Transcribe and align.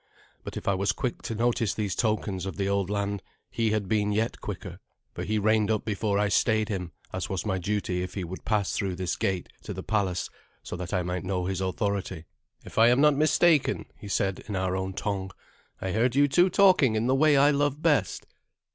But 0.43 0.57
if 0.57 0.67
I 0.67 0.73
was 0.73 0.93
quick 0.93 1.21
to 1.21 1.35
notice 1.35 1.75
these 1.75 1.93
tokens 1.93 2.47
of 2.47 2.57
the 2.57 2.67
old 2.67 2.89
land, 2.89 3.21
he 3.51 3.69
had 3.69 3.87
been 3.87 4.11
yet 4.11 4.41
quicker, 4.41 4.79
for 5.13 5.23
he 5.23 5.37
reined 5.37 5.69
up 5.69 5.85
before 5.85 6.17
I 6.17 6.27
stayed 6.27 6.69
him, 6.69 6.91
as 7.13 7.29
was 7.29 7.45
my 7.45 7.59
duty 7.59 8.01
if 8.01 8.15
he 8.15 8.23
would 8.23 8.43
pass 8.43 8.73
through 8.73 8.95
this 8.95 9.15
gate 9.15 9.49
to 9.61 9.75
the 9.75 9.83
palace, 9.83 10.31
so 10.63 10.75
that 10.75 10.91
I 10.91 11.03
might 11.03 11.23
know 11.23 11.45
his 11.45 11.61
authority. 11.61 12.25
"If 12.65 12.79
I 12.79 12.87
am 12.87 12.99
not 12.99 13.15
mistaken," 13.15 13.85
he 13.95 14.07
said 14.07 14.43
in 14.47 14.55
our 14.55 14.75
own 14.75 14.93
tongue, 14.93 15.29
"I 15.79 15.91
heard 15.91 16.15
you 16.15 16.27
two 16.27 16.49
talking 16.49 16.95
in 16.95 17.05
the 17.05 17.13
way 17.13 17.37
I 17.37 17.51
love 17.51 17.79
best. 17.83 18.25